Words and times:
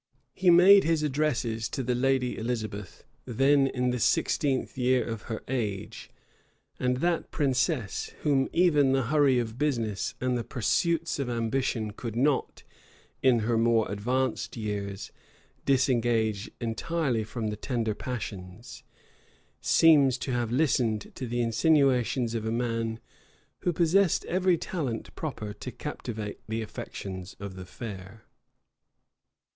He 0.33 0.49
made 0.49 0.83
his 0.83 1.03
addresses 1.03 1.69
to 1.69 1.83
the 1.83 1.93
lady 1.93 2.35
Elizabeth, 2.35 3.03
then 3.25 3.67
in 3.67 3.91
the 3.91 3.99
sixteenth 3.99 4.75
year 4.75 5.05
of 5.07 5.21
her 5.29 5.43
age; 5.47 6.09
and 6.79 6.97
that 6.97 7.29
princess, 7.29 8.11
whom 8.23 8.49
even 8.51 8.93
the 8.93 9.03
hurry 9.03 9.37
of 9.37 9.59
business 9.59 10.15
and 10.19 10.35
the 10.35 10.43
pursuits 10.43 11.19
of 11.19 11.29
ambition 11.29 11.91
could 11.93 12.15
not, 12.15 12.63
in 13.21 13.41
her 13.41 13.59
more 13.59 13.91
advanced 13.91 14.57
years, 14.57 15.11
disengage 15.65 16.49
entirely 16.59 17.23
from 17.23 17.49
the 17.49 17.55
tender 17.55 17.93
passions, 17.93 18.81
seems 19.61 20.17
to 20.17 20.31
have 20.31 20.51
listened 20.51 21.11
to 21.13 21.27
the 21.27 21.41
insinuations 21.41 22.33
of 22.33 22.43
a 22.43 22.51
man 22.51 22.99
who 23.59 23.71
possessed 23.71 24.25
every 24.25 24.57
talent 24.57 25.13
proper 25.15 25.53
to 25.53 25.71
captivate 25.71 26.39
the 26.47 26.63
affections 26.63 27.35
of 27.39 27.55
the 27.55 27.65
fair. 27.67 28.25